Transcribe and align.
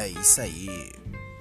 É 0.00 0.08
isso 0.08 0.40
aí. 0.40 0.66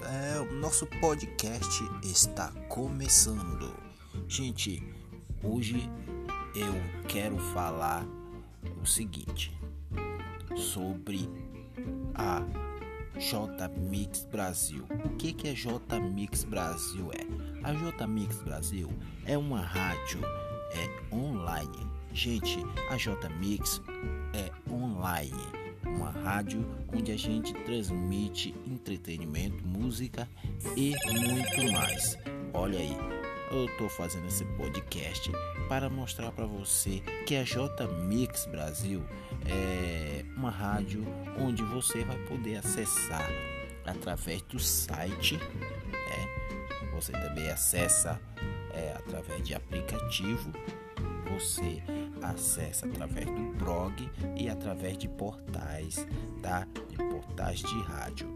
É, 0.03 0.37
o 0.37 0.53
nosso 0.55 0.85
podcast 0.85 1.81
está 2.03 2.51
começando. 2.67 3.73
Gente, 4.27 4.83
hoje 5.41 5.89
eu 6.53 6.73
quero 7.07 7.37
falar 7.53 8.05
o 8.81 8.85
seguinte 8.85 9.57
sobre 10.57 11.29
a 12.13 12.43
J 13.17 13.69
Mix 13.77 14.25
Brasil. 14.25 14.85
O 15.05 15.15
que 15.15 15.31
que 15.31 15.47
a 15.47 15.53
J 15.53 15.97
Mix 15.97 16.43
Brasil 16.43 17.11
é? 17.13 17.65
A 17.65 17.73
J 17.73 18.05
Mix 18.07 18.41
Brasil 18.41 18.89
é 19.25 19.37
uma 19.37 19.61
rádio 19.61 20.19
é 20.73 21.15
online. 21.15 21.87
Gente, 22.11 22.59
a 22.89 22.97
J 22.97 23.29
Mix 23.29 23.81
é 24.33 24.51
online 24.69 25.58
uma 25.99 26.11
rádio 26.11 26.65
onde 26.95 27.11
a 27.11 27.17
gente 27.17 27.53
transmite 27.53 28.55
entretenimento, 28.65 29.67
música 29.67 30.29
e 30.77 30.95
muito 31.11 31.73
mais. 31.73 32.17
Olha 32.53 32.79
aí, 32.79 32.95
eu 33.51 33.65
estou 33.65 33.89
fazendo 33.89 34.25
esse 34.27 34.45
podcast 34.45 35.29
para 35.67 35.89
mostrar 35.89 36.31
para 36.31 36.45
você 36.45 37.01
que 37.27 37.35
a 37.35 37.43
J 37.43 37.85
Mix 38.05 38.45
Brasil 38.45 39.03
é 39.45 40.23
uma 40.37 40.49
rádio 40.49 41.05
onde 41.37 41.63
você 41.63 42.05
vai 42.05 42.17
poder 42.27 42.55
acessar 42.55 43.29
através 43.85 44.41
do 44.43 44.57
site. 44.57 45.35
Né? 45.35 46.89
Você 46.93 47.11
também 47.11 47.49
acessa 47.49 48.21
é, 48.73 48.93
através 48.95 49.43
de 49.43 49.53
aplicativo 49.53 50.53
você 51.29 51.83
acessa 52.21 52.85
através 52.85 53.25
do 53.25 53.57
blog 53.57 54.09
e 54.35 54.49
através 54.49 54.97
de 54.97 55.07
portais, 55.07 56.05
tá? 56.41 56.67
De 56.89 56.97
portais 56.97 57.59
de 57.59 57.81
rádio. 57.83 58.27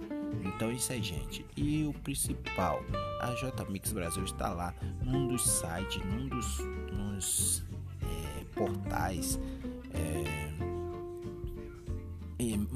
Então 0.44 0.72
isso 0.72 0.92
aí, 0.92 1.02
gente. 1.02 1.45
E 1.56 1.86
o 1.86 1.94
principal, 1.94 2.84
a 3.22 3.34
J 3.36 3.66
Mix 3.66 3.92
Brasil 3.92 4.23
está 4.23 4.52
lá 4.52 4.73
num 5.02 5.28
dos 5.28 5.44
sites, 5.44 6.03
num 6.06 6.28
dos 6.28 6.58
nos, 6.92 7.64
é, 8.02 8.44
portais 8.56 9.40
é, 9.94 10.44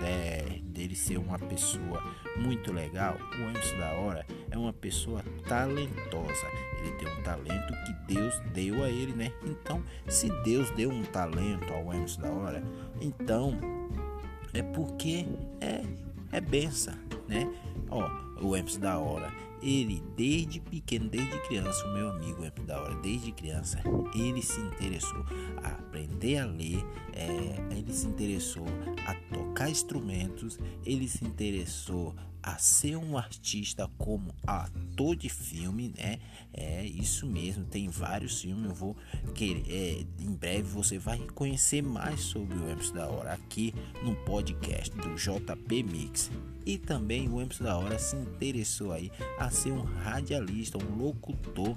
né, 0.02 0.62
dele 0.64 0.96
ser 0.96 1.18
uma 1.18 1.38
pessoa 1.38 2.02
muito 2.38 2.72
legal, 2.72 3.18
o 3.32 3.42
Emerson 3.50 3.78
da 3.78 3.92
Hora 3.94 4.26
é 4.50 4.58
uma 4.58 4.74
pessoa 4.74 5.24
talentosa. 5.48 6.48
Ele 6.80 6.92
tem 6.98 7.08
um 7.08 7.24
talento 7.24 7.74
que 7.86 8.14
Deus 8.14 8.40
deu 8.54 8.84
a 8.84 8.90
ele, 8.90 9.14
né? 9.14 9.32
Então, 9.44 9.84
se 10.08 10.30
Deus 10.44 10.70
deu 10.72 10.90
um 10.90 11.04
talento 11.04 11.74
ao 11.74 11.94
Emerson 11.94 12.22
da 12.22 12.32
Hora, 12.32 12.64
então 13.02 13.60
é 14.54 14.62
porque 14.62 15.26
é 15.60 15.84
é 16.32 16.42
benção, 16.42 16.94
né? 17.28 17.50
Ó, 17.90 18.10
o 18.42 18.56
Emerson 18.56 18.80
da 18.80 18.98
Hora 18.98 19.32
ele, 19.62 20.04
desde 20.16 20.60
pequeno, 20.60 21.10
desde 21.10 21.38
criança, 21.48 21.86
o 21.86 21.94
meu 21.94 22.10
amigo 22.10 22.44
é 22.44 22.52
da 22.64 22.82
hora, 22.82 22.96
desde 22.96 23.32
criança, 23.32 23.82
ele 24.14 24.42
se 24.42 24.60
interessou 24.60 25.26
a 25.64 25.70
aprender 25.70 26.38
a 26.38 26.46
ler, 26.46 26.84
é, 27.14 27.76
ele 27.76 27.94
se 27.94 28.08
interessou 28.08 28.66
a 29.06 29.14
tocar 29.34 29.47
instrumentos, 29.66 30.60
ele 30.86 31.08
se 31.08 31.26
interessou 31.26 32.16
a 32.48 32.58
ser 32.58 32.96
um 32.96 33.18
artista 33.18 33.90
como 33.98 34.34
ator 34.46 35.18
de 35.18 35.28
filme, 35.28 35.94
né? 35.98 36.20
É 36.54 36.86
isso 36.86 37.28
mesmo, 37.28 37.66
tem 37.66 37.90
vários 37.90 38.42
filmes. 38.42 38.70
Eu 38.70 38.74
vou 38.74 38.96
querer, 39.36 39.66
é, 39.68 40.24
em 40.24 40.34
breve 40.34 40.64
você 40.64 40.98
vai 40.98 41.20
conhecer 41.36 41.84
mais 41.84 42.22
sobre 42.22 42.58
o 42.58 42.70
Emerson 42.70 42.94
da 42.94 43.08
Hora 43.10 43.34
aqui 43.34 43.74
no 44.02 44.16
podcast 44.16 44.96
do 44.96 45.16
JP 45.16 45.84
Mix. 45.84 46.32
E 46.66 46.78
também 46.78 47.28
o 47.28 47.42
Emerson 47.42 47.66
da 47.66 47.78
Hora 47.78 48.00
se 48.00 48.16
interessou 48.16 48.94
aí 48.94 49.12
a 49.38 49.50
ser 49.50 49.72
um 49.72 49.84
radialista, 49.84 50.78
um 50.78 50.96
locutor 50.96 51.76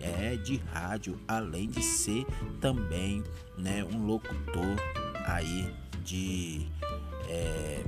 é, 0.00 0.36
de 0.36 0.56
rádio, 0.56 1.18
além 1.26 1.68
de 1.68 1.82
ser 1.82 2.24
também 2.60 3.24
né, 3.58 3.84
um 3.84 4.06
locutor 4.06 4.76
aí 5.26 5.74
de 6.04 6.66
é, 7.28 7.82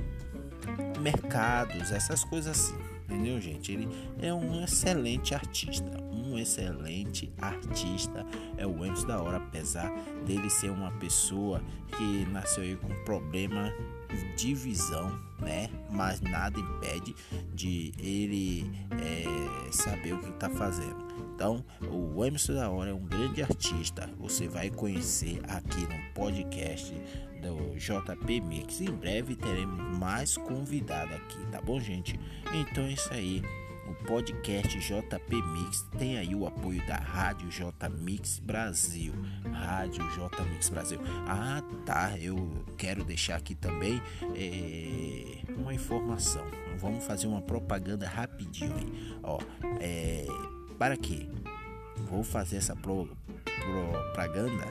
mercados, 0.99 1.91
essas 1.91 2.23
coisas 2.23 2.57
assim. 2.57 2.77
Entendeu, 3.05 3.39
gente? 3.39 3.71
Ele 3.71 3.87
é 4.21 4.33
um 4.33 4.63
excelente 4.63 5.35
artista. 5.35 6.04
Um 6.15 6.37
excelente 6.39 7.31
artista 7.41 8.25
é 8.57 8.65
o 8.65 8.85
Emerson 8.85 9.07
da 9.07 9.21
Hora, 9.21 9.37
apesar 9.37 9.91
dele 10.25 10.49
ser 10.49 10.71
uma 10.71 10.91
pessoa 10.93 11.61
que 11.97 12.25
nasceu 12.31 12.77
com 12.77 13.03
problema 13.03 13.73
de 14.37 14.53
visão, 14.53 15.19
né? 15.39 15.69
Mas 15.91 16.21
nada 16.21 16.59
impede 16.59 17.15
de 17.53 17.91
ele 17.99 18.71
é, 18.91 19.71
saber 19.71 20.13
o 20.13 20.19
que 20.19 20.29
está 20.29 20.49
fazendo. 20.49 21.05
Então, 21.35 21.63
o 21.91 22.23
Emerson 22.23 22.53
da 22.53 22.69
Hora 22.69 22.91
é 22.91 22.93
um 22.93 23.03
grande 23.03 23.41
artista. 23.41 24.09
Você 24.17 24.47
vai 24.47 24.69
conhecer 24.69 25.41
aqui 25.49 25.81
no 25.81 26.13
podcast 26.13 26.93
do 27.41 27.77
JP 27.77 28.41
Mix. 28.41 28.81
Em 28.81 28.91
breve 28.91 29.35
teremos 29.35 29.97
mais 29.97 30.37
convidado 30.37 31.13
aqui, 31.13 31.37
tá 31.51 31.61
bom, 31.61 31.79
gente? 31.79 32.19
Então 32.53 32.85
é 32.85 32.91
isso 32.91 33.13
aí. 33.13 33.43
O 33.87 33.93
podcast 34.05 34.79
JP 34.79 35.35
Mix 35.53 35.85
tem 35.97 36.17
aí 36.17 36.33
o 36.33 36.47
apoio 36.47 36.85
da 36.87 36.95
Rádio 36.95 37.49
J 37.51 37.87
Mix 37.89 38.39
Brasil. 38.39 39.13
Rádio 39.51 40.03
J 40.11 40.43
Mix 40.45 40.69
Brasil. 40.69 40.99
Ah, 41.27 41.61
tá. 41.85 42.17
Eu 42.17 42.65
quero 42.77 43.03
deixar 43.03 43.35
aqui 43.35 43.53
também 43.53 44.01
é, 44.35 45.39
uma 45.55 45.73
informação. 45.73 46.45
Vamos 46.77 47.05
fazer 47.05 47.27
uma 47.27 47.41
propaganda 47.41 48.07
rapidinho. 48.07 48.75
Aí. 48.75 49.17
Ó, 49.21 49.39
é, 49.79 50.25
para 50.79 50.97
quê? 50.97 51.27
Vou 52.09 52.23
fazer 52.23 52.57
essa 52.57 52.75
pro, 52.75 53.07
propaganda 53.43 54.65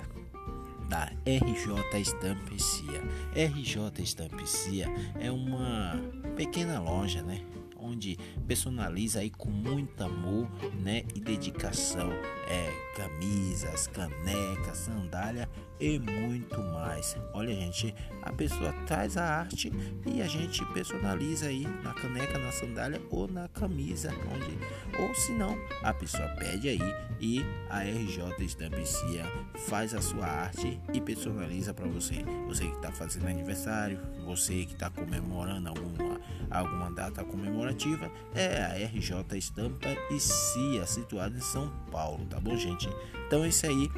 da 0.89 1.05
RJ 1.25 2.01
Estampecia. 2.01 3.01
RJ 3.35 4.03
Estampecia 4.03 4.87
é 5.21 5.31
uma 5.31 6.01
pequena 6.37 6.81
loja, 6.81 7.23
né? 7.23 7.45
Onde 7.85 8.19
personaliza 8.47 9.21
aí 9.21 9.31
com 9.31 9.51
muito 9.51 10.03
amor, 10.03 10.49
né, 10.83 11.03
e 11.15 11.21
dedicação, 11.21 12.11
é, 12.49 12.71
camisas, 12.97 13.87
canecas, 13.89 14.79
sandália 14.79 15.49
e 15.79 15.99
muito 15.99 16.59
mais. 16.61 17.17
Olha, 17.33 17.55
gente, 17.55 17.95
a 18.23 18.33
pessoa 18.33 18.74
traz 18.85 19.17
a 19.17 19.25
arte 19.25 19.73
e 20.07 20.23
a 20.23 20.27
gente 20.27 20.65
personaliza 20.67 21.47
aí 21.47 21.67
na 21.83 21.93
caneca, 21.95 22.39
na 22.39 22.53
sandália 22.53 23.01
ou 23.11 23.27
na 23.29 23.49
camisa, 23.49 24.13
onde 24.33 25.03
ou 25.03 25.15
se 25.15 25.33
não, 25.33 25.57
a 25.83 25.93
pessoa 25.93 26.29
pede 26.39 26.69
aí 26.69 26.95
e 27.21 27.45
a 27.71 27.83
RJ 27.83 28.45
Estampicia 28.45 29.25
faz 29.67 29.95
a 29.95 30.01
sua 30.01 30.27
arte 30.27 30.79
e 30.93 31.01
personaliza 31.01 31.73
para 31.73 31.87
você. 31.87 32.25
Você 32.47 32.67
que 32.67 32.77
está 32.77 32.93
fazendo 32.93 33.27
aniversário, 33.27 33.99
você 34.25 34.65
que 34.65 34.75
está 34.75 34.91
comemorando 34.91 35.69
alguma 35.69 36.21
alguma 36.51 36.91
data 36.91 37.25
comemorativa, 37.25 38.11
é 38.35 38.63
a 38.63 38.87
RJ 38.87 39.37
Estampa 39.37 39.89
e 40.11 40.21
CIA, 40.21 40.87
situada 40.87 41.37
em 41.37 41.41
São 41.41 41.69
Paulo, 41.91 42.25
tá 42.27 42.39
bom, 42.39 42.57
gente? 42.57 42.89
Então 43.27 43.45
é 43.45 43.49
isso 43.49 43.67
aí. 43.67 43.91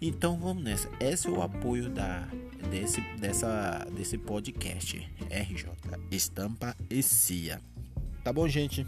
Então 0.00 0.38
vamos 0.38 0.62
nessa. 0.62 0.88
Esse 1.00 1.28
é 1.28 1.30
o 1.30 1.42
apoio 1.42 1.88
da 1.88 2.28
desse 2.70 3.00
dessa 3.18 3.86
desse 3.92 4.16
podcast 4.18 4.98
RJ 5.30 5.68
Estampa 6.10 6.76
e 6.90 7.02
CIA. 7.02 7.60
Tá 8.24 8.32
bom, 8.32 8.48
gente? 8.48 8.86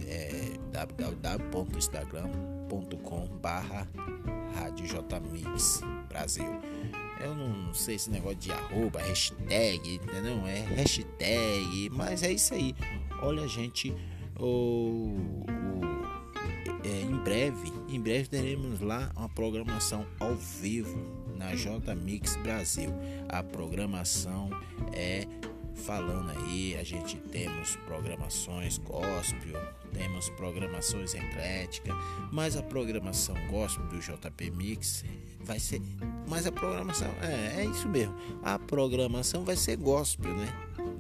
é 0.07 0.59
www.instagram.com 0.73 3.27
barra 3.41 3.89
Rádio 4.55 4.87
JMix 4.87 5.81
Brasil. 6.09 6.61
Eu 7.21 7.35
não 7.35 7.73
sei 7.73 7.95
esse 7.95 8.11
negócio 8.11 8.39
de 8.39 8.53
arroba, 8.53 9.01
hashtag, 9.01 9.95
entendeu? 9.95 10.47
É 10.47 10.61
hashtag, 10.75 11.89
mas 11.91 12.23
é 12.23 12.33
isso 12.33 12.53
aí. 12.55 12.75
Olha, 13.23 13.49
gente, 13.49 13.97
o 14.39 15.17
é, 16.85 17.01
em 17.03 17.17
breve, 17.17 17.73
em 17.89 18.01
breve 18.01 18.29
teremos 18.29 18.81
lá 18.81 19.11
uma 19.17 19.29
programação 19.29 20.07
ao 20.21 20.35
vivo 20.35 20.99
na 21.37 21.55
J 21.55 21.95
Mix 21.95 22.37
Brasil. 22.37 22.91
A 23.29 23.43
programação 23.43 24.51
é 24.93 25.27
falando 25.75 26.31
aí, 26.31 26.77
a 26.77 26.85
gente 26.85 27.17
temos 27.17 27.77
programações 27.85 28.79
gospel, 28.79 29.61
temos 29.93 30.29
programações 30.31 31.15
ecléticas, 31.15 31.95
mas 32.33 32.57
a 32.57 32.63
programação 32.63 33.35
gospel 33.49 33.87
do 33.87 33.99
JP 33.99 34.51
Mix 34.51 35.05
vai 35.41 35.59
ser, 35.59 35.83
mas 36.29 36.47
a 36.47 36.53
programação 36.53 37.09
é, 37.21 37.63
é 37.63 37.65
isso 37.65 37.89
mesmo. 37.89 38.15
A 38.43 38.59
programação 38.59 39.45
vai 39.45 39.57
ser 39.57 39.77
gospel, 39.77 40.35
né? 40.35 40.49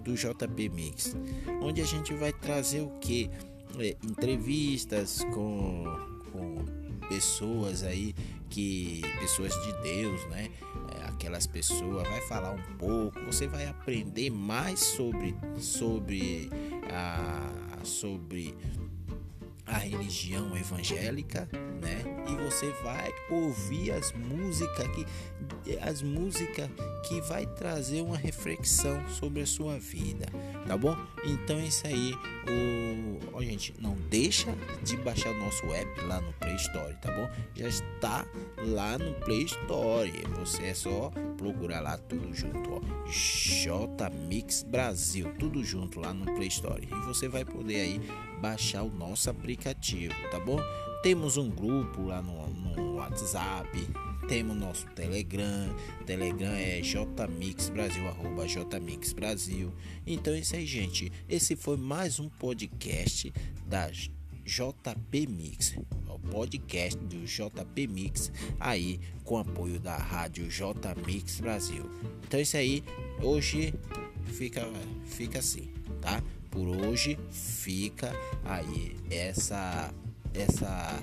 Do 0.02 0.14
JP 0.14 0.68
Mix, 0.68 1.16
onde 1.62 1.80
a 1.80 1.84
gente 1.84 2.12
vai 2.14 2.32
trazer 2.32 2.82
o 2.82 2.90
que? 3.00 3.30
É, 3.78 3.96
entrevistas 4.02 5.24
com, 5.32 5.84
com 6.32 6.64
pessoas 7.08 7.82
aí 7.82 8.14
que 8.48 9.02
pessoas 9.20 9.52
de 9.64 9.72
Deus, 9.82 10.24
né? 10.26 10.50
É, 10.96 11.06
aquelas 11.06 11.46
pessoas 11.46 12.08
vai 12.08 12.20
falar 12.22 12.52
um 12.52 12.76
pouco, 12.78 13.20
você 13.24 13.46
vai 13.46 13.66
aprender 13.66 14.30
mais 14.30 14.80
sobre 14.80 15.34
sobre 15.58 16.50
a 16.92 17.80
sobre 17.84 18.54
a 19.66 19.78
religião 19.78 20.56
evangélica, 20.56 21.48
né? 21.80 22.04
E 22.28 22.44
você 22.44 22.70
vai 22.82 23.10
ouvir 23.30 23.92
as 23.92 24.12
músicas 24.12 24.86
que 24.88 25.06
as 25.78 26.02
músicas 26.02 26.70
que 27.08 27.20
vai 27.20 27.46
trazer 27.46 28.00
uma 28.00 28.16
reflexão 28.16 29.06
sobre 29.08 29.42
a 29.42 29.46
sua 29.46 29.78
vida, 29.78 30.26
tá 30.66 30.76
bom? 30.76 30.96
Então 31.24 31.56
é 31.58 31.66
isso 31.66 31.86
aí. 31.86 32.14
O, 33.32 33.42
gente, 33.42 33.74
não 33.78 33.94
deixa 34.08 34.54
de 34.82 34.96
baixar 34.96 35.30
o 35.30 35.38
nosso 35.38 35.64
app 35.66 36.00
lá 36.02 36.20
no 36.20 36.32
Play 36.34 36.56
Store, 36.56 36.94
tá 37.00 37.12
bom? 37.12 37.28
Já 37.54 37.68
está 37.68 38.26
lá 38.58 38.98
no 38.98 39.12
Play 39.20 39.44
Store. 39.44 40.10
Você 40.40 40.62
é 40.64 40.74
só 40.74 41.10
procurar 41.36 41.80
lá 41.80 41.98
tudo 41.98 42.32
junto, 42.34 42.74
ó. 42.74 42.80
J 43.06 44.10
Mix 44.10 44.62
Brasil, 44.62 45.32
tudo 45.38 45.62
junto 45.62 46.00
lá 46.00 46.12
no 46.12 46.24
Play 46.34 46.48
Store. 46.48 46.82
E 46.82 47.06
você 47.06 47.28
vai 47.28 47.44
poder 47.44 47.80
aí 47.80 48.00
baixar 48.40 48.82
o 48.82 48.90
nosso 48.90 49.28
aplicativo, 49.30 50.14
tá 50.30 50.40
bom? 50.40 50.58
Temos 51.04 51.36
um 51.36 51.50
grupo 51.50 52.00
lá 52.06 52.22
no, 52.22 52.48
no 52.48 52.94
WhatsApp, 52.94 53.68
temos 54.26 54.56
nosso 54.56 54.86
Telegram, 54.92 55.76
Telegram 56.06 56.54
é 56.54 56.80
jmix 56.82 57.68
brasil 57.68 58.08
arroba 58.08 58.46
jmix 58.48 59.12
brasil. 59.12 59.70
Então 60.06 60.32
é 60.32 60.38
isso 60.38 60.56
aí, 60.56 60.64
gente. 60.64 61.12
Esse 61.28 61.56
foi 61.56 61.76
mais 61.76 62.18
um 62.18 62.30
podcast 62.30 63.30
da 63.66 63.90
JP 63.90 65.26
Mix, 65.28 65.76
o 66.08 66.18
podcast 66.18 66.98
do 66.98 67.22
JP 67.26 67.86
Mix 67.86 68.32
aí 68.58 68.98
com 69.24 69.36
apoio 69.36 69.78
da 69.78 69.98
rádio 69.98 70.48
J 70.48 70.94
Mix 71.06 71.38
Brasil. 71.38 71.84
Então 72.26 72.40
é 72.40 72.42
isso 72.44 72.56
aí. 72.56 72.82
Hoje 73.20 73.74
fica 74.24 74.62
fica 75.04 75.40
assim, 75.40 75.68
tá? 76.00 76.22
Por 76.50 76.66
hoje 76.66 77.18
fica 77.30 78.10
aí 78.42 78.96
essa 79.10 79.92
essa 80.34 81.00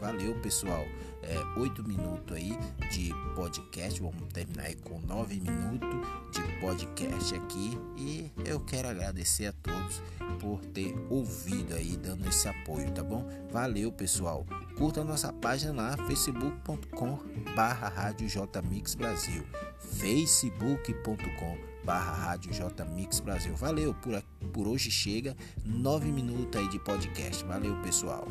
Valeu, 0.01 0.35
pessoal. 0.41 0.85
É, 1.23 1.37
8 1.59 1.83
minutos 1.83 2.37
aí 2.37 2.57
de 2.91 3.11
podcast. 3.35 4.01
Vamos 4.01 4.33
terminar 4.33 4.65
aí 4.65 4.77
com 4.77 5.01
9 5.01 5.41
minutos 5.41 6.09
de 6.33 6.43
podcast 6.61 7.35
aqui. 7.35 7.79
E 7.97 8.31
eu 8.45 8.61
quero 8.61 8.89
agradecer 8.89 9.47
a 9.47 9.53
todos 9.53 10.03
por 10.41 10.61
ter 10.67 10.95
ouvido 11.11 11.75
aí, 11.75 11.97
dando 11.97 12.29
esse 12.29 12.49
apoio, 12.49 12.91
tá 12.93 13.03
bom? 13.03 13.27
Valeu, 13.51 13.91
pessoal. 13.91 14.47
Curta 14.77 15.01
a 15.01 15.05
nossa 15.05 15.33
página 15.33 15.73
lá, 15.73 15.97
facebook.com 16.07 17.19
barra 17.57 17.89
Rádio 17.89 18.29
Brasil, 18.97 19.45
facebook.com 19.81 21.76
barra 21.87 22.13
Rádio 22.13 22.53
J 22.53 22.85
Mix 22.85 23.21
Brasil. 23.21 23.55
Valeu, 23.55 23.95
por, 23.95 24.21
por 24.53 24.67
hoje 24.67 24.91
chega, 24.91 25.37
nove 25.65 26.11
minutos 26.11 26.61
aí 26.61 26.69
de 26.69 26.81
podcast. 26.81 27.45
Valeu, 27.45 27.81
pessoal. 27.83 28.27